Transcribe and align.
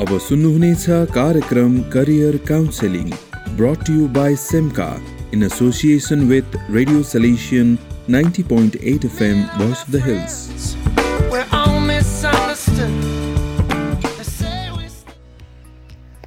अब 0.00 0.16
सुन्नुहुनेछ 0.28 0.86
कार्यक्रम 1.18 1.78
career 1.96 2.36
counselling 2.48 3.12
brought 3.60 3.90
you 3.90 4.08
by 4.18 4.36
सेमका 4.48 4.90
in 5.34 5.42
association 5.52 6.28
with 6.32 6.58
radio 6.78 7.02
solution 7.12 7.78
90.8 8.08 9.04
FM 9.06 9.40
Voice 9.58 9.82
of 9.82 9.92
the 9.92 10.00
Hills. 10.00 10.74
We're 11.30 11.46
all 11.52 11.78
misunderstood. 11.78 12.88
They 14.00 14.22
say 14.22 14.70
we 14.74 14.88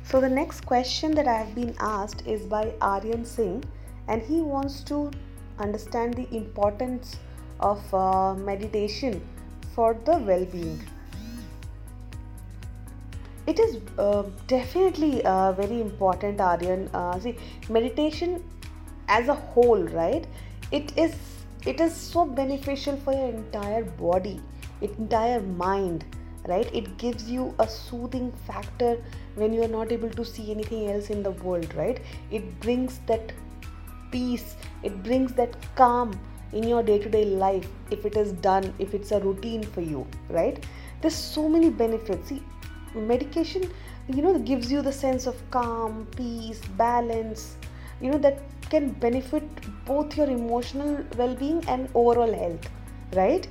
So 0.04 0.22
the 0.22 0.30
next 0.30 0.68
question 0.68 1.16
that 1.16 1.28
I 1.28 1.38
have 1.40 1.56
been 1.56 1.74
asked 1.80 2.22
is 2.28 2.44
by 2.44 2.72
Aryan 2.82 3.26
Singh, 3.26 3.64
and 4.08 4.22
he 4.22 4.42
wants 4.42 4.84
to 4.84 5.10
understand 5.58 6.14
the 6.14 6.28
importance 6.36 7.18
of 7.60 7.82
uh, 7.92 8.36
meditation 8.36 9.20
for 9.74 9.96
the 10.06 10.20
well-being. 10.20 10.80
It 13.47 13.59
is 13.61 13.79
uh, 13.99 14.25
definitely 14.47 15.25
uh, 15.25 15.53
very 15.53 15.81
important, 15.81 16.41
Aryan. 16.41 16.89
Uh, 16.93 17.19
see, 17.21 17.37
meditation 17.69 18.43
as 19.09 19.29
a 19.29 19.35
whole, 19.35 19.83
right? 19.85 20.27
It 20.73 20.93
is 20.99 21.15
it 21.65 21.81
is 21.81 21.95
so 21.95 22.25
beneficial 22.25 22.97
for 22.97 23.13
your 23.13 23.29
entire 23.29 23.85
body, 23.85 24.41
entire 24.81 25.41
mind, 25.41 26.05
right? 26.47 26.69
It 26.75 26.97
gives 26.99 27.31
you 27.31 27.55
a 27.59 27.69
soothing 27.69 28.33
factor 28.47 29.03
when 29.37 29.53
you 29.53 29.63
are 29.63 29.69
not 29.77 29.93
able 29.93 30.11
to 30.11 30.25
see 30.25 30.51
anything 30.51 30.91
else 30.91 31.11
in 31.11 31.23
the 31.23 31.31
world, 31.33 31.73
right? 31.75 32.01
It 32.31 32.61
brings 32.61 32.99
that 33.07 33.33
peace, 34.11 34.57
it 34.83 35.03
brings 35.03 35.33
that 35.35 35.57
calm 35.75 36.19
in 36.53 36.63
your 36.65 36.83
day 36.83 36.99
to 36.99 37.09
day 37.09 37.25
life 37.25 37.69
if 37.91 38.05
it 38.07 38.17
is 38.17 38.33
done, 38.33 38.73
if 38.79 38.95
it's 38.95 39.13
a 39.13 39.21
routine 39.21 39.63
for 39.63 39.81
you, 39.81 40.07
right? 40.29 40.65
There's 41.01 41.15
so 41.15 41.49
many 41.49 41.71
benefits. 41.71 42.29
See, 42.29 42.43
medication, 42.95 43.71
you 44.09 44.23
know, 44.23 44.39
gives 44.39 44.71
you 44.71 44.83
the 44.83 44.93
sense 44.93 45.27
of 45.27 45.37
calm, 45.51 46.07
peace, 46.17 46.61
balance, 46.77 47.57
you 48.01 48.11
know, 48.11 48.19
that 48.19 48.41
can 48.71 48.91
benefit 48.91 49.45
both 49.85 50.17
your 50.17 50.29
emotional 50.29 51.05
well 51.17 51.35
being 51.35 51.65
and 51.69 51.89
overall 51.95 52.33
health, 52.33 52.69
right? 53.15 53.49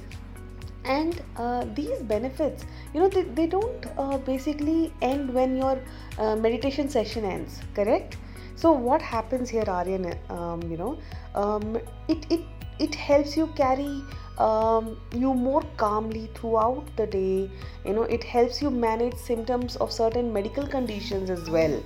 and 0.85 1.21
uh, 1.37 1.65
these 1.73 1.99
benefits 2.03 2.65
you 2.93 2.99
know 2.99 3.09
they, 3.09 3.23
they 3.23 3.47
don't 3.47 3.85
uh, 3.97 4.17
basically 4.19 4.93
end 5.01 5.33
when 5.33 5.57
your 5.57 5.81
uh, 6.17 6.35
meditation 6.35 6.89
session 6.89 7.25
ends 7.25 7.59
correct 7.73 8.17
so 8.55 8.71
what 8.71 9.01
happens 9.01 9.49
here 9.49 9.65
aryan 9.67 10.13
um, 10.29 10.61
you 10.71 10.77
know 10.77 10.97
um, 11.33 11.75
it, 12.07 12.25
it 12.29 12.41
it 12.79 12.93
helps 12.93 13.35
you 13.35 13.47
carry 13.55 14.03
um, 14.37 14.97
you 15.13 15.33
more 15.33 15.63
calmly 15.77 16.29
throughout 16.35 16.85
the 16.97 17.07
day. 17.07 17.49
You 17.85 17.93
know 17.93 18.03
it 18.03 18.23
helps 18.23 18.61
you 18.61 18.69
manage 18.69 19.15
symptoms 19.15 19.75
of 19.77 19.91
certain 19.91 20.31
medical 20.33 20.67
conditions 20.67 21.29
as 21.29 21.49
well. 21.49 21.81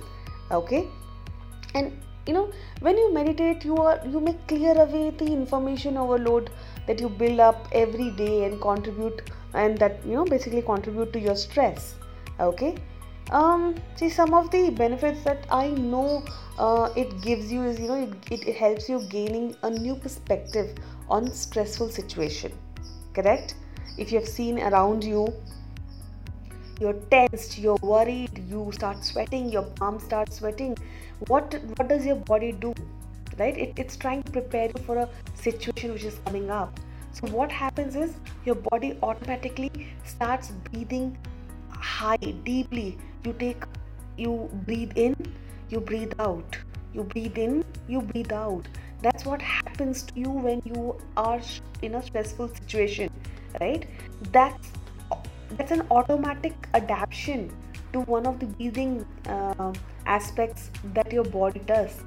Okay? 0.50 0.86
And 1.74 1.96
you 2.26 2.34
know 2.34 2.50
when 2.80 2.98
you 2.98 3.12
meditate 3.14 3.64
you 3.64 3.76
are 3.76 4.00
you 4.04 4.20
may 4.20 4.34
clear 4.48 4.72
away 4.80 5.10
the 5.10 5.26
information 5.26 5.96
overload 5.96 6.50
that 6.86 7.00
you 7.00 7.08
build 7.08 7.40
up 7.40 7.68
every 7.72 8.10
day 8.10 8.44
and 8.44 8.60
contribute 8.60 9.22
and 9.54 9.78
that 9.78 10.04
you 10.04 10.14
know 10.14 10.24
basically 10.24 10.62
contribute 10.62 11.12
to 11.12 11.20
your 11.20 11.36
stress. 11.36 11.94
Okay? 12.38 12.74
Um 13.30 13.76
see 13.94 14.08
some 14.08 14.34
of 14.34 14.50
the 14.50 14.70
benefits 14.70 15.22
that 15.22 15.46
i 15.52 15.68
know 15.68 16.24
uh, 16.58 16.90
it 16.96 17.20
gives 17.22 17.52
you 17.52 17.62
is 17.62 17.78
you 17.78 17.86
know 17.88 18.08
it, 18.30 18.42
it 18.48 18.56
helps 18.56 18.88
you 18.88 19.00
gaining 19.08 19.54
a 19.62 19.70
new 19.70 19.94
perspective 19.94 20.74
on 21.10 21.32
stressful 21.32 21.90
situation 21.90 22.52
correct? 23.14 23.54
If 23.98 24.12
you 24.12 24.18
have 24.20 24.28
seen 24.28 24.58
around 24.60 25.04
you 25.04 25.32
you're 26.80 26.98
tensed 27.10 27.58
you're 27.58 27.82
worried 27.82 28.42
you 28.48 28.70
start 28.72 29.04
sweating 29.04 29.48
your 29.50 29.64
palms 29.80 30.04
start 30.04 30.32
sweating. 30.32 30.76
What 31.26 31.54
what 31.76 31.88
does 31.88 32.06
your 32.06 32.16
body 32.16 32.52
do 32.52 32.74
right? 33.38 33.56
It, 33.56 33.74
it's 33.76 33.96
trying 33.96 34.22
to 34.22 34.32
prepare 34.32 34.66
you 34.66 34.82
for 34.86 34.98
a 34.98 35.08
situation 35.34 35.92
which 35.92 36.04
is 36.04 36.18
coming 36.24 36.50
up. 36.50 36.78
So 37.12 37.26
what 37.28 37.50
happens 37.50 37.96
is 37.96 38.14
your 38.44 38.54
body 38.54 38.96
automatically 39.02 39.70
starts 40.04 40.50
breathing 40.70 41.18
high 41.70 42.16
deeply. 42.44 42.98
You 43.24 43.32
take 43.32 43.64
you 44.16 44.48
breathe 44.66 44.92
in 44.96 45.16
you 45.68 45.80
breathe 45.80 46.12
out. 46.18 46.56
You 46.92 47.04
breathe 47.04 47.38
in 47.38 47.64
you 47.88 48.02
breathe 48.02 48.32
out 48.32 48.66
that's 49.02 49.24
what 49.24 49.40
happens 49.40 50.02
to 50.02 50.20
you 50.20 50.30
when 50.30 50.62
you 50.64 50.96
are 51.16 51.40
in 51.82 51.94
a 51.94 52.02
stressful 52.02 52.48
situation 52.48 53.10
right? 53.60 53.86
That's 54.32 54.68
that's 55.50 55.72
an 55.72 55.86
automatic 55.90 56.68
adaptation 56.74 57.50
to 57.92 58.00
one 58.02 58.26
of 58.26 58.38
the 58.38 58.46
breathing 58.46 59.04
uh, 59.26 59.72
aspects 60.06 60.70
that 60.94 61.12
your 61.12 61.24
body 61.24 61.60
does 61.66 62.02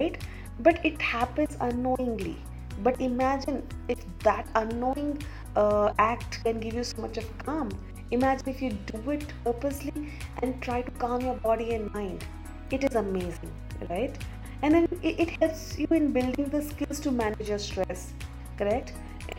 right? 0.00 0.22
But 0.60 0.84
it 0.84 1.00
happens 1.00 1.56
unknowingly. 1.60 2.36
But 2.82 3.00
imagine 3.00 3.66
if 3.88 4.04
that 4.20 4.46
unknowing 4.54 5.22
uh, 5.54 5.92
act 5.98 6.42
can 6.44 6.60
give 6.60 6.74
you 6.74 6.84
so 6.84 7.02
much 7.02 7.18
of 7.18 7.38
calm. 7.38 7.70
Imagine 8.10 8.48
if 8.48 8.62
you 8.62 8.70
do 8.70 9.10
it 9.10 9.26
purposely 9.44 10.10
and 10.42 10.62
try 10.62 10.82
to 10.82 10.90
calm 10.92 11.20
your 11.20 11.36
body 11.36 11.74
and 11.74 11.92
mind. 11.92 12.24
It 12.70 12.84
is 12.84 12.94
amazing 12.94 13.52
right 13.90 14.16
and 14.62 14.74
then 14.74 14.88
it, 15.02 15.20
it 15.20 15.30
helps 15.40 15.78
you 15.78 15.86
in 15.90 16.12
building 16.12 16.48
the 16.48 16.62
skills 16.62 17.00
to 17.00 17.10
manage 17.10 17.48
your 17.48 17.58
stress 17.58 18.12
correct? 18.58 18.92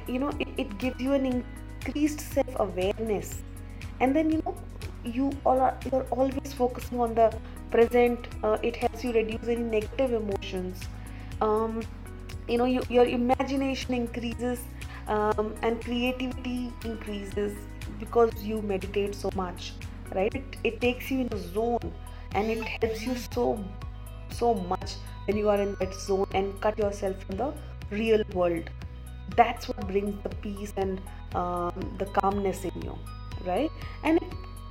You 0.08 0.20
know 0.20 0.32
it, 0.40 0.48
it 0.58 0.78
gives 0.78 1.02
you 1.02 1.14
an 1.14 1.26
increased 1.26 2.22
self-awareness. 2.34 3.42
And 4.00 4.16
then 4.16 4.32
you 4.32 4.42
know 4.46 4.56
you 5.04 5.32
all 5.46 5.60
are 5.60 5.78
you're 5.92 6.06
always 6.12 6.54
focusing 6.54 7.00
on 7.00 7.16
the 7.16 7.34
present 7.72 8.28
uh, 8.44 8.58
it 8.62 8.76
helps 8.76 9.04
you 9.04 9.12
reduce 9.14 9.48
any 9.48 9.64
negative 9.64 10.14
emotions. 10.14 10.82
Um, 11.42 11.82
you 12.48 12.58
know 12.58 12.66
you, 12.66 12.82
your 12.90 13.06
imagination 13.06 13.94
increases 13.94 14.60
um, 15.08 15.56
and 15.62 15.84
creativity 15.84 16.72
increases 16.84 17.58
because 18.00 18.32
you 18.44 18.62
meditate 18.62 19.16
so 19.16 19.30
much 19.36 19.74
right? 20.16 20.34
It, 20.34 20.58
it 20.64 20.82
takes 20.82 21.12
you 21.12 21.22
in 21.22 21.34
a 21.34 21.38
zone 21.38 21.92
and 22.32 22.50
it 22.50 22.64
helps 22.64 23.06
you 23.06 23.16
so 23.34 23.64
so 24.32 24.54
much 24.54 24.96
when 25.26 25.38
you 25.38 25.50
are 25.50 25.60
in 25.62 25.76
that 25.80 25.94
zone 25.94 26.28
and 26.34 26.60
cut 26.62 26.78
yourself 26.78 27.22
from 27.24 27.38
the 27.38 27.54
real 27.92 28.24
world. 28.34 28.70
That's 29.36 29.68
what 29.68 29.88
brings 29.88 30.22
the 30.24 30.30
peace 30.30 30.74
and 30.78 31.02
um, 31.36 31.96
the 31.98 32.06
calmness 32.06 32.64
in 32.64 32.82
you 32.82 32.98
right? 33.46 33.72
And 34.04 34.20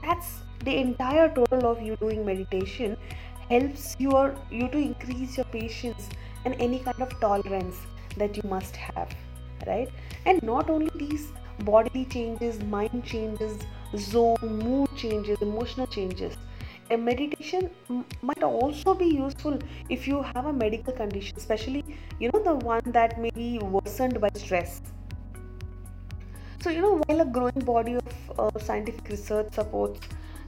that's 0.03 0.41
the 0.65 0.77
entire 0.77 1.29
total 1.35 1.67
of 1.67 1.83
you 1.83 1.97
doing 1.97 2.25
meditation 2.25 2.97
helps 3.51 3.95
your 3.99 4.35
you 4.51 4.69
to 4.69 4.79
increase 4.79 5.37
your 5.37 5.47
patience 5.47 6.09
and 6.45 6.57
any 6.59 6.81
kind 6.81 7.01
of 7.01 7.21
tolerance 7.21 7.77
that 8.17 8.37
you 8.37 8.43
must 8.49 8.77
have 8.77 9.15
right? 9.67 9.89
And 10.25 10.43
not 10.43 10.71
only 10.71 10.91
these 10.95 11.33
bodily 11.61 12.05
changes 12.05 12.63
mind 12.65 13.05
changes 13.05 13.59
zone 13.97 14.37
mood 14.43 14.89
changes 14.97 15.41
emotional 15.41 15.87
changes 15.87 16.37
a 16.91 16.97
meditation 16.97 17.71
m- 17.91 18.05
might 18.23 18.43
also 18.43 18.95
be 18.95 19.07
useful 19.07 19.59
if 19.89 20.07
you 20.09 20.23
have 20.23 20.47
a 20.47 20.53
medical 20.53 20.93
condition 20.93 21.37
especially 21.37 21.85
you 22.21 22.31
know 22.33 22.43
the 22.43 22.55
one 22.67 22.83
that 22.87 23.19
may 23.21 23.31
be 23.31 23.59
worsened 23.59 24.21
by 24.21 24.31
stress 24.35 24.81
so, 26.67 26.71
you 26.71 26.81
know, 26.81 27.01
while 27.07 27.21
a 27.21 27.25
growing 27.25 27.61
body 27.61 27.95
of 27.95 28.41
uh, 28.41 28.59
scientific 28.59 29.09
research 29.09 29.53
supports 29.53 30.01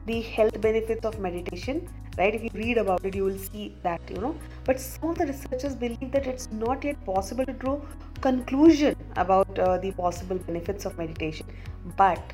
the 0.06 0.21
health 0.22 0.60
benefits 0.60 1.04
of 1.04 1.21
meditation, 1.21 1.88
right? 2.16 2.34
If 2.34 2.43
you 2.43 2.50
read 2.55 2.78
about 2.78 3.05
it, 3.05 3.15
you 3.15 3.22
will 3.22 3.38
see 3.38 3.76
that, 3.84 4.00
you 4.10 4.16
know. 4.16 4.34
But 4.65 4.81
some 4.81 5.10
of 5.10 5.19
the 5.19 5.26
researchers 5.26 5.76
believe 5.76 6.10
that 6.10 6.26
it's 6.26 6.50
not 6.50 6.82
yet 6.82 7.05
possible 7.05 7.47
to 7.47 7.53
draw 7.53 7.81
conclusion 8.20 8.97
about 9.16 9.59
uh, 9.60 9.78
the 9.78 9.93
possible 9.93 10.38
benefits 10.38 10.87
of 10.87 10.99
meditation. 10.99 11.47
But 11.97 12.32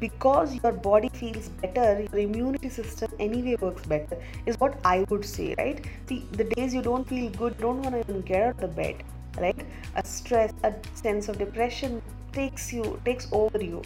because 0.00 0.54
your 0.62 0.72
body 0.72 1.08
feels 1.12 1.48
better, 1.48 2.06
your 2.12 2.20
immunity 2.20 2.68
system 2.68 3.10
anyway 3.18 3.56
works 3.60 3.86
better, 3.86 4.18
is 4.46 4.58
what 4.58 4.78
I 4.84 5.06
would 5.10 5.24
say, 5.24 5.54
right? 5.58 5.84
See, 6.08 6.26
the 6.32 6.44
days 6.44 6.74
you 6.74 6.82
don't 6.82 7.06
feel 7.06 7.30
good, 7.30 7.58
don't 7.58 7.82
want 7.82 7.94
to 7.94 8.00
even 8.00 8.20
get 8.22 8.42
out 8.42 8.54
of 8.54 8.60
the 8.60 8.68
bed, 8.68 9.02
right? 9.38 9.66
A 9.94 10.04
stress, 10.04 10.52
a 10.62 10.74
sense 10.94 11.28
of 11.28 11.38
depression 11.38 12.02
takes 12.32 12.72
you 12.72 13.00
takes 13.04 13.28
over 13.32 13.62
you 13.62 13.82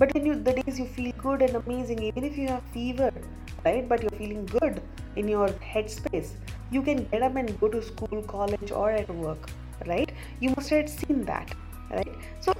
but 0.00 0.14
when 0.14 0.26
you 0.28 0.34
the 0.48 0.52
days 0.58 0.78
you 0.80 0.86
feel 0.96 1.12
good 1.24 1.42
and 1.46 1.56
amazing 1.60 2.02
even 2.10 2.24
if 2.28 2.36
you 2.42 2.46
have 2.48 2.62
fever 2.76 3.10
right 3.64 3.88
but 3.90 4.02
you're 4.02 4.18
feeling 4.20 4.46
good 4.52 4.80
in 5.16 5.28
your 5.28 5.48
headspace 5.72 6.30
you 6.70 6.82
can 6.88 7.04
get 7.12 7.22
up 7.28 7.36
and 7.36 7.58
go 7.60 7.68
to 7.74 7.82
school 7.90 8.22
college 8.34 8.72
or 8.82 8.90
at 8.90 9.10
work 9.26 9.50
right 9.86 10.12
you 10.40 10.54
must 10.56 10.70
have 10.70 10.88
seen 10.88 11.24
that 11.32 11.54
right 11.90 12.14
so 12.40 12.54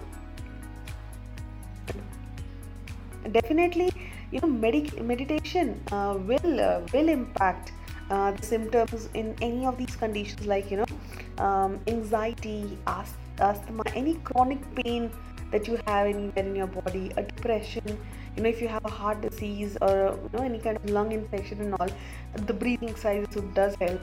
definitely 3.33 3.91
you 4.31 4.41
know 4.41 4.49
medic- 4.49 5.03
meditation 5.03 5.81
uh, 5.93 6.17
will 6.31 6.61
uh, 6.61 6.81
will 6.93 7.09
impact 7.09 7.73
uh, 8.11 8.31
the 8.33 8.43
symptoms 8.43 9.09
in 9.15 9.35
any 9.41 9.67
of 9.67 9.79
these 9.79 9.97
conditions 9.97 10.47
like 10.47 10.71
you 10.71 10.79
know 10.79 11.45
um, 11.45 11.79
anxiety 11.87 12.79
asthma 12.87 13.85
any 13.95 14.15
chronic 14.31 14.63
pain 14.75 15.11
that 15.51 15.67
you 15.67 15.79
have 15.87 16.07
anywhere 16.07 16.45
in 16.45 16.55
your 16.55 16.67
body, 16.69 17.11
a 17.17 17.23
depression, 17.23 17.99
you 18.37 18.43
know 18.43 18.49
if 18.49 18.61
you 18.61 18.69
have 18.69 18.85
a 18.85 18.91
heart 18.91 19.21
disease 19.21 19.77
or 19.83 20.19
you 20.23 20.39
know 20.39 20.45
any 20.45 20.59
kind 20.59 20.77
of 20.77 20.89
lung 20.89 21.13
infection 21.13 21.61
and 21.61 21.75
all 21.75 21.89
the 22.47 22.53
breathing 22.53 22.91
exercises 22.91 23.43
does 23.55 23.75
help. 23.77 24.01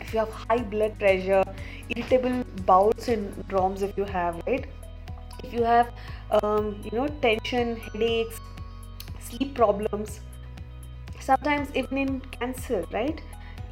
If 0.00 0.12
you 0.14 0.20
have 0.20 0.30
high 0.30 0.62
blood 0.62 0.98
pressure 0.98 1.44
irritable 1.94 2.44
bowel 2.64 2.92
syndromes 2.92 3.82
if 3.82 3.96
you 3.98 4.04
have 4.04 4.40
right 4.46 4.66
if 5.42 5.52
you 5.52 5.62
have 5.62 5.92
um, 6.30 6.80
you 6.84 6.92
know 6.98 7.08
tension 7.22 7.76
headaches 7.76 8.40
sleep 9.18 9.54
problems 9.54 10.20
sometimes 11.20 11.68
even 11.74 11.98
in 11.98 12.20
cancer 12.38 12.84
right? 12.92 13.20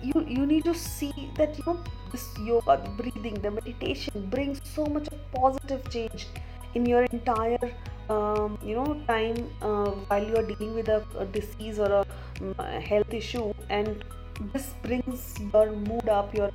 You 0.02 0.24
you 0.28 0.46
need 0.46 0.64
to 0.64 0.74
see 0.74 1.30
that 1.36 1.58
you 1.58 1.64
know 1.66 1.78
this 2.12 2.26
yoga 2.48 2.80
the 2.82 2.90
breathing 2.98 3.34
the 3.46 3.50
meditation 3.50 4.28
brings 4.34 4.60
so 4.74 4.86
much 4.86 5.08
positive 5.34 5.88
change 5.90 6.28
in 6.74 6.86
your 6.86 7.02
entire 7.04 7.70
um, 8.08 8.58
you 8.62 8.76
know 8.76 9.00
time 9.08 9.50
uh, 9.62 9.90
while 10.10 10.24
you 10.24 10.36
are 10.36 10.42
dealing 10.42 10.74
with 10.74 10.88
a, 10.88 11.04
a 11.18 11.26
disease 11.26 11.78
or 11.78 11.90
a, 11.90 12.06
um, 12.40 12.54
health 12.80 13.12
issue. 13.12 13.52
And 13.68 14.04
this 14.52 14.74
brings 14.82 15.34
your 15.52 15.72
mood 15.72 16.08
up 16.08 16.34
your 16.34 16.50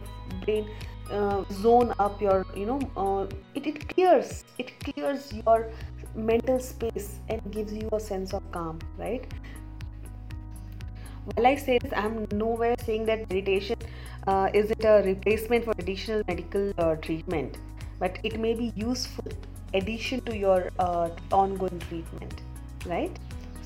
brain 0.45 0.69
uh, 1.11 1.43
zone 1.51 1.93
up 1.99 2.21
your 2.21 2.45
you 2.55 2.65
know 2.65 2.79
uh, 2.97 3.27
it, 3.55 3.67
it 3.67 3.87
clears 3.89 4.43
it 4.57 4.79
clears 4.79 5.33
your 5.33 5.69
mental 6.15 6.59
space 6.59 7.19
and 7.29 7.41
gives 7.51 7.73
you 7.73 7.89
a 7.91 7.99
sense 7.99 8.33
of 8.33 8.51
calm 8.51 8.79
right? 8.97 9.25
While 11.25 11.47
i 11.47 11.55
say 11.55 11.77
this 11.79 11.93
i'm 11.95 12.27
nowhere 12.33 12.75
saying 12.85 13.05
that 13.05 13.29
meditation 13.29 13.77
uh, 14.27 14.49
is 14.53 14.71
it 14.71 14.83
a 14.83 15.01
replacement 15.05 15.63
for 15.65 15.73
additional 15.77 16.21
medical 16.27 16.73
uh, 16.77 16.95
treatment 16.95 17.57
but 17.99 18.19
it 18.23 18.39
may 18.39 18.53
be 18.53 18.73
useful 18.75 19.31
addition 19.73 20.19
to 20.21 20.37
your 20.37 20.69
uh, 20.79 21.09
ongoing 21.31 21.79
treatment 21.79 22.41
right? 22.85 23.17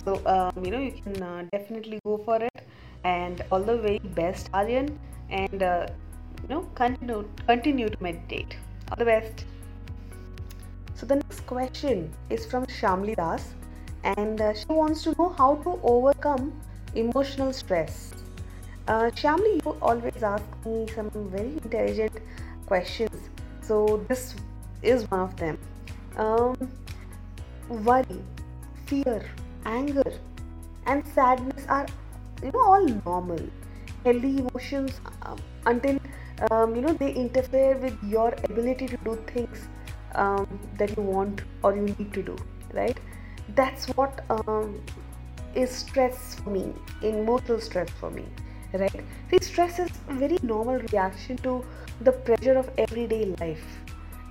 So 0.06 0.22
um, 0.26 0.64
you 0.64 0.72
know 0.72 0.80
you 0.80 0.92
can 0.92 1.50
definitely 1.52 2.00
go 2.06 2.18
for 2.20 2.42
it 2.42 2.57
and 3.08 3.44
all 3.52 3.68
the 3.70 3.78
very 3.78 4.14
best 4.20 4.50
aryan 4.60 4.88
and 5.30 5.64
uh, 5.64 5.88
you 6.42 6.50
know 6.54 6.62
continue 6.80 7.20
continue 7.46 7.90
to 7.90 8.04
meditate. 8.08 8.58
All 8.90 8.98
the 8.98 9.06
best. 9.06 9.46
So 10.96 11.06
the 11.06 11.18
next 11.18 11.46
question 11.52 12.10
is 12.30 12.46
from 12.52 12.66
shamli 12.66 13.16
das 13.16 13.50
and 14.04 14.42
uh, 14.42 14.54
she 14.54 14.66
wants 14.80 15.04
to 15.04 15.14
know 15.20 15.30
how 15.38 15.50
to 15.68 15.80
overcome 15.84 16.52
emotional 16.96 17.54
stress. 17.54 18.12
Uh, 18.88 19.12
shamli 19.22 19.54
you 19.64 19.76
always 19.82 20.24
ask 20.24 20.66
me 20.66 20.88
some 20.96 21.12
very 21.38 21.54
intelligent 21.64 22.22
questions 22.66 23.30
so 23.70 23.78
this 24.08 24.36
is 24.82 25.10
one 25.12 25.20
of 25.20 25.36
them. 25.36 25.58
Um, 26.26 26.56
worry 27.70 28.22
fear 28.86 29.22
anger 29.66 30.12
and 30.86 31.06
sadness 31.14 31.66
are 31.68 31.86
you 32.44 32.52
know 32.52 32.62
all 32.62 32.86
normal. 33.06 33.40
Healthy 34.04 34.38
emotions 34.40 35.02
um, 35.24 35.38
until 35.66 35.98
um, 36.52 36.76
you 36.76 36.82
know 36.82 36.94
they 36.94 37.12
interfere 37.14 37.78
with 37.78 37.98
your 38.04 38.34
ability 38.44 38.88
to 38.88 38.98
do 38.98 39.16
things 39.28 39.68
um, 40.16 40.48
that 40.78 40.96
you 40.96 41.04
want 41.04 41.42
or 41.64 41.76
you 41.76 41.82
need 41.84 42.14
to 42.14 42.24
do 42.24 42.36
right? 42.74 42.98
That's 43.56 43.88
what 43.90 44.24
um, 44.30 44.82
is 45.56 45.72
stress 45.72 46.36
for 46.36 46.50
me 46.52 46.74
emotional 47.02 47.60
stress 47.60 47.90
for 48.00 48.12
me 48.12 48.26
right? 48.74 49.04
See 49.32 49.40
stress 49.42 49.80
is 49.80 49.90
a 50.10 50.14
very 50.14 50.38
normal 50.44 50.80
reaction 50.92 51.38
to 51.38 51.64
the 52.02 52.12
pressure 52.12 52.58
of 52.58 52.70
everyday 52.78 53.26
life. 53.40 53.66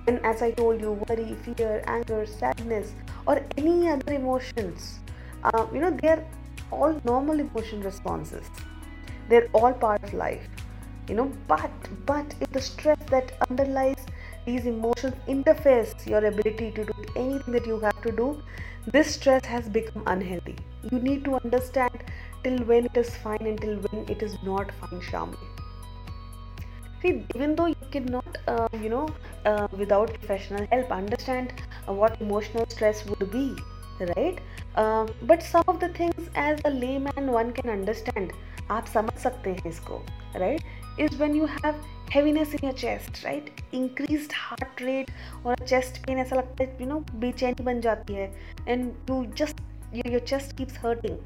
And 0.07 0.25
as 0.25 0.41
i 0.41 0.51
told 0.51 0.79
you 0.79 0.91
worry 1.07 1.35
fear 1.45 1.83
anger 1.85 2.25
sadness 2.25 2.93
or 3.25 3.41
any 3.57 3.89
other 3.89 4.13
emotions 4.13 4.99
uh, 5.43 5.65
you 5.73 5.81
know 5.81 5.91
they're 6.01 6.23
all 6.71 6.99
normal 7.03 7.39
emotion 7.39 7.81
responses. 7.81 8.49
They're 9.29 9.49
all 9.53 9.73
part 9.73 10.03
of 10.03 10.13
life 10.13 10.47
you 11.09 11.15
know 11.15 11.31
but 11.47 11.89
but 12.05 12.33
if 12.41 12.49
the 12.55 12.61
stress 12.61 12.97
that 13.09 13.31
underlies 13.49 14.05
these 14.45 14.65
emotions 14.65 15.15
interferes 15.27 15.93
your 16.05 16.23
ability 16.25 16.71
to 16.71 16.83
do 16.85 16.93
anything 17.15 17.53
that 17.53 17.65
you 17.65 17.79
have 17.79 18.01
to 18.01 18.11
do. 18.11 18.41
This 18.93 19.15
stress 19.15 19.43
has 19.43 19.67
become 19.67 20.03
unhealthy. 20.07 20.55
You 20.89 20.99
need 20.99 21.25
to 21.25 21.35
understand 21.43 22.05
till 22.43 22.59
when 22.59 22.85
it 22.85 22.95
is 22.95 23.13
fine 23.17 23.45
until 23.45 23.75
when 23.87 24.05
it 24.09 24.23
is 24.23 24.37
not 24.43 24.71
fine 24.79 25.01
shamli 25.01 25.49
see 27.01 27.11
even 27.35 27.55
though 27.57 27.65
you 27.73 27.89
cannot 27.95 28.37
uh, 28.47 28.67
you 28.83 28.89
know 28.93 29.07
uh, 29.45 29.67
without 29.81 30.13
professional 30.13 30.65
help 30.71 30.93
understand 30.99 31.53
uh, 31.87 31.93
what 31.93 32.21
emotional 32.21 32.65
stress 32.75 33.05
would 33.09 33.29
be 33.35 33.45
right 34.15 34.39
uh, 34.76 35.06
but 35.22 35.42
some 35.42 35.64
of 35.68 35.80
the 35.80 35.88
things 35.88 36.28
as 36.34 36.60
a 36.64 36.70
layman 36.70 37.32
one 37.32 37.52
can 37.52 37.70
understand 37.78 38.32
आप 38.70 38.86
समझ 38.94 39.14
सकते 39.22 39.50
हैं 39.50 39.70
इसको 39.70 40.02
right 40.42 40.62
is 41.04 41.18
when 41.22 41.34
you 41.38 41.48
have 41.54 41.74
heaviness 42.14 42.54
in 42.58 42.64
your 42.68 42.74
chest 42.82 43.22
right 43.24 43.50
increased 43.80 44.32
heart 44.42 44.82
rate 44.88 45.10
और 45.46 45.66
chest 45.72 46.00
pain 46.06 46.18
ऐसा 46.24 46.36
लगता 46.36 46.64
है 46.64 46.78
you 46.78 46.88
know 46.92 47.00
बेचैनी 47.24 47.64
बन 47.64 47.80
जाती 47.80 48.14
है 48.14 48.30
and 48.66 49.10
you 49.10 49.18
just 49.42 49.62
your, 49.92 50.08
your 50.16 50.24
chest 50.32 50.56
keeps 50.60 50.76
hurting 50.84 51.18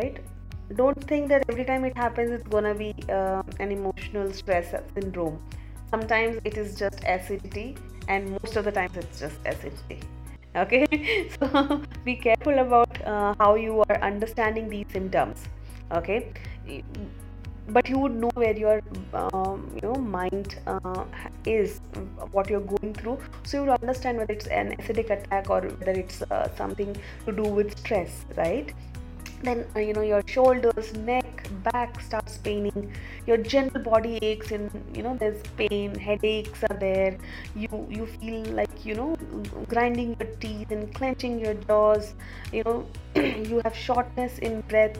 right 0.00 0.18
don't 0.74 1.04
think 1.10 1.28
that 1.28 1.44
every 1.48 1.64
time 1.64 1.84
it 1.84 1.96
happens 1.96 2.30
it's 2.30 2.48
gonna 2.48 2.74
be 2.74 2.92
uh, 3.08 3.42
an 3.60 3.70
emotional 3.70 4.32
stress 4.32 4.74
syndrome 4.94 5.38
sometimes 5.90 6.40
it 6.44 6.56
is 6.56 6.74
just 6.74 7.04
acidity 7.16 7.76
and 8.08 8.30
most 8.30 8.56
of 8.56 8.64
the 8.64 8.72
times 8.72 8.96
it's 8.96 9.20
just 9.20 9.36
acidity 9.46 10.00
okay? 10.55 10.85
So 11.39 11.81
be 12.05 12.15
careful 12.15 12.59
about 12.59 13.01
uh, 13.05 13.35
how 13.39 13.55
you 13.55 13.83
are 13.89 14.01
understanding 14.01 14.69
these 14.69 14.85
symptoms. 14.91 15.43
Okay? 15.91 16.31
But 17.69 17.87
you 17.87 17.99
would 17.99 18.15
know 18.15 18.31
where 18.33 18.57
your 18.57 18.81
um, 19.13 19.71
you 19.75 19.81
know 19.81 19.95
mind 19.95 20.59
uh, 20.67 21.05
is 21.45 21.79
what 22.31 22.49
you're 22.49 22.67
going 22.73 22.93
through. 22.93 23.19
So 23.43 23.57
you 23.57 23.69
would 23.69 23.81
understand 23.81 24.17
whether 24.17 24.33
it's 24.33 24.47
an 24.47 24.75
acidic 24.77 25.09
attack 25.09 25.49
or 25.49 25.61
whether 25.61 25.91
it's 25.91 26.21
uh, 26.23 26.49
something 26.55 26.95
to 27.25 27.31
do 27.31 27.43
with 27.43 27.77
stress 27.77 28.25
right 28.35 28.73
then 29.43 29.65
uh, 29.75 29.79
you 29.79 29.93
know 29.93 30.01
your 30.01 30.21
shoulders 30.27 30.93
neck 30.93 31.47
back 31.63 31.99
starts 32.01 32.37
paining. 32.37 32.93
Your 33.27 33.37
general 33.37 33.83
body 33.83 34.17
aches 34.21 34.51
and 34.51 34.69
you 34.95 35.03
know 35.03 35.15
there's 35.19 35.41
pain 35.57 35.97
headaches 35.97 36.63
are 36.69 36.77
there. 36.79 37.17
You 37.55 37.87
you 37.89 38.05
feel 38.05 38.43
like 38.61 38.85
you 38.85 38.95
know 38.95 39.15
grinding 39.67 40.15
your 40.19 40.29
teeth 40.39 40.71
and 40.71 40.93
clenching 40.93 41.39
your 41.39 41.53
jaws. 41.55 42.13
You 42.51 42.63
know 42.65 42.87
you 43.15 43.61
have 43.63 43.75
shortness 43.75 44.37
in 44.39 44.61
breath. 44.61 44.99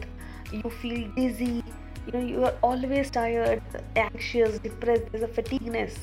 You 0.52 0.70
feel 0.70 1.08
dizzy. 1.16 1.62
You 2.06 2.12
know 2.12 2.24
you 2.34 2.44
are 2.44 2.54
always 2.62 3.10
tired 3.10 3.62
anxious 3.96 4.58
depressed. 4.58 5.10
There's 5.12 5.24
a 5.24 5.28
fatigueness 5.40 5.98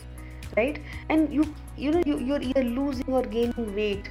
right? 0.58 0.82
And 1.10 1.32
you 1.34 1.54
you 1.78 1.92
know 1.92 2.02
you, 2.06 2.20
you're 2.20 2.42
either 2.42 2.64
losing 2.64 3.08
or 3.08 3.22
gaining 3.24 3.76
weight. 3.76 4.10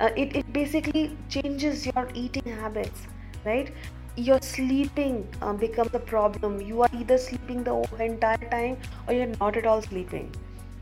Uh, 0.00 0.08
it, 0.16 0.34
it 0.34 0.52
basically 0.52 1.16
changes 1.28 1.84
your 1.86 2.08
eating 2.14 2.44
habits 2.60 3.06
right? 3.44 3.72
Your 4.16 4.40
sleeping 4.42 5.26
um, 5.40 5.56
becomes 5.56 5.94
a 5.94 5.98
problem. 5.98 6.60
You 6.60 6.82
are 6.82 6.88
either 6.92 7.18
sleeping 7.18 7.64
the 7.64 7.86
entire 7.98 8.50
time 8.50 8.76
or 9.06 9.14
you're 9.14 9.34
not 9.40 9.56
at 9.56 9.66
all 9.66 9.82
sleeping 9.82 10.32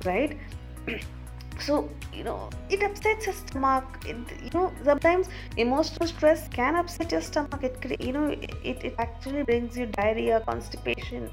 right? 0.04 0.38
So 1.60 1.90
you 2.14 2.22
know 2.22 2.50
it 2.70 2.84
upsets 2.84 3.26
your 3.26 3.34
stomach. 3.34 3.84
It, 4.06 4.16
you 4.44 4.50
know 4.54 4.72
sometimes 4.84 5.28
emotional 5.56 6.06
stress 6.06 6.46
can 6.46 6.76
upset 6.76 7.10
your 7.10 7.20
stomach. 7.20 7.64
It 7.64 8.00
you 8.00 8.12
know 8.12 8.28
it, 8.28 8.84
it 8.84 8.94
actually 8.96 9.42
brings 9.42 9.76
you 9.76 9.86
diarrhea 9.86 10.40
constipation 10.46 11.28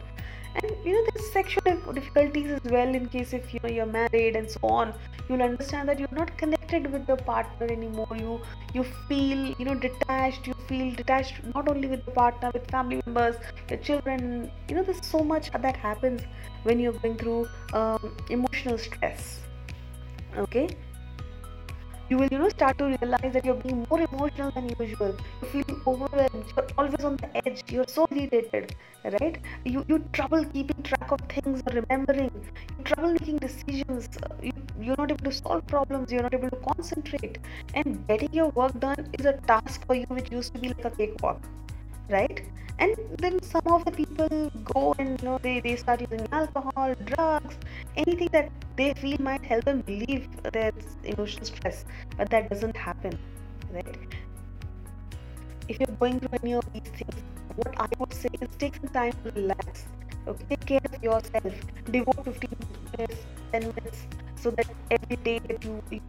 and 0.55 0.71
you 0.83 0.93
know 0.93 1.05
there's 1.11 1.31
sexual 1.31 1.93
difficulties 1.93 2.49
as 2.49 2.71
well 2.71 2.95
in 2.95 3.07
case 3.07 3.33
if 3.33 3.53
you 3.53 3.59
know 3.61 3.69
you're 3.69 3.85
married 3.85 4.35
and 4.35 4.49
so 4.49 4.59
on. 4.63 4.95
You'll 5.29 5.43
understand 5.43 5.89
that 5.89 5.99
you're 5.99 6.17
not 6.19 6.35
connected 6.39 6.91
with 6.91 7.07
your 7.07 7.17
partner 7.17 7.67
anymore. 7.67 8.07
You 8.17 8.41
you 8.73 8.83
feel 9.07 9.53
you 9.59 9.65
know 9.65 9.75
detached. 9.75 10.47
You 10.47 10.54
feel 10.67 10.93
detached 10.95 11.43
not 11.53 11.67
only 11.67 11.87
with 11.87 12.05
the 12.05 12.11
partner 12.11 12.51
with 12.53 12.69
family 12.69 13.01
members 13.05 13.35
your 13.69 13.79
children. 13.79 14.51
You 14.69 14.75
know 14.75 14.83
there's 14.83 15.05
so 15.05 15.23
much 15.23 15.51
that 15.51 15.75
happens 15.75 16.21
when 16.63 16.79
you're 16.79 16.93
going 16.93 17.17
through 17.17 17.47
um, 17.73 18.15
emotional 18.29 18.77
stress. 18.77 19.39
Okay 20.37 20.67
you 22.09 22.17
will 22.17 22.27
you 22.31 22.39
know 22.39 22.49
start 22.49 22.77
to 22.77 22.85
realize 22.85 23.33
that 23.33 23.45
you're 23.45 23.61
being 23.67 23.85
more 23.89 24.01
emotional 24.01 24.51
than 24.51 24.69
usual. 24.79 25.15
You 25.41 25.47
feel 25.47 25.81
overwhelmed. 25.87 26.45
You're 26.55 26.67
always 26.77 27.03
on 27.03 27.17
the 27.17 27.29
edge. 27.45 27.63
You're 27.71 27.87
so 27.87 28.07
irritated 28.11 28.75
right? 29.11 29.37
You 29.63 29.83
you 29.87 29.99
trouble 30.13 30.45
keeping 30.45 30.83
track 30.83 31.11
of 31.11 31.19
things 31.33 31.61
or 31.67 31.73
remembering. 31.75 32.31
You 32.77 32.83
trouble 32.83 33.11
making 33.13 33.37
decisions. 33.37 34.09
You, 34.41 34.53
you're 34.79 34.95
not 34.97 35.11
able 35.11 35.25
to 35.25 35.31
solve 35.31 35.65
problems. 35.67 36.11
You're 36.11 36.23
not 36.23 36.33
able 36.33 36.49
to 36.49 36.57
concentrate. 36.57 37.37
And 37.73 38.07
getting 38.07 38.33
your 38.33 38.49
work 38.49 38.79
done 38.79 39.07
is 39.19 39.25
a 39.25 39.33
task 39.53 39.85
for 39.85 39.95
you 39.95 40.05
which 40.09 40.31
used 40.31 40.53
to 40.53 40.59
be 40.59 40.69
like 40.69 40.85
a 40.85 40.91
cakewalk 40.91 41.41
right 42.09 42.43
and 42.79 42.95
then 43.19 43.41
some 43.41 43.67
of 43.67 43.85
the 43.85 43.91
people 43.91 44.51
go 44.63 44.93
and 44.99 45.21
you 45.21 45.25
know 45.27 45.37
they, 45.41 45.59
they 45.59 45.75
start 45.75 46.01
using 46.01 46.27
alcohol 46.31 46.93
drugs 47.05 47.55
anything 47.95 48.29
that 48.31 48.51
they 48.75 48.93
feel 48.93 49.17
might 49.19 49.43
help 49.43 49.63
them 49.65 49.83
relieve 49.87 50.27
their 50.51 50.71
emotional 51.03 51.45
stress 51.45 51.85
but 52.17 52.29
that 52.29 52.49
doesn't 52.49 52.75
happen 52.75 53.17
right 53.71 54.15
if 55.67 55.79
you're 55.79 55.97
going 55.99 56.19
through 56.19 56.37
any 56.43 56.53
of 56.53 56.65
these 56.73 56.91
things, 56.93 57.15
what 57.55 57.73
I 57.79 57.87
would 57.99 58.13
say 58.13 58.29
is 58.41 58.49
take 58.59 58.75
some 58.75 58.89
time 58.89 59.13
to 59.23 59.31
relax. 59.31 59.85
Okay, 60.27 60.45
take 60.49 60.65
care 60.65 60.81
of 60.85 61.03
yourself. 61.03 61.53
Devote 61.91 62.23
15 62.23 62.49
minutes, 62.97 63.25
10 63.51 63.61
minutes, 63.61 64.07
so 64.35 64.51
that 64.51 64.67
every 64.91 65.15
day 65.17 65.39
that 65.39 65.63
you, 65.63 65.81
you 65.89 66.01